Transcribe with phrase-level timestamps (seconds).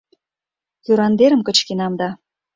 [0.83, 2.09] Кӱрандерым кычкенам да